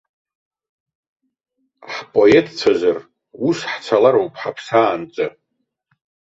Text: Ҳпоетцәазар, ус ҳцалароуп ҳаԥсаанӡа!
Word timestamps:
Ҳпоетцәазар, 1.93 2.97
ус 3.47 3.59
ҳцалароуп 3.71 4.33
ҳаԥсаанӡа! 4.41 5.25